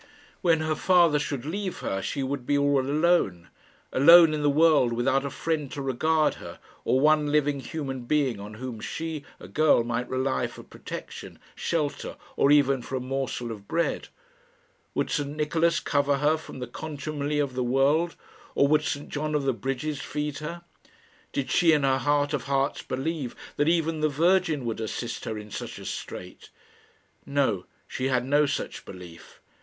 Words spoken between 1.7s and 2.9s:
her she would be all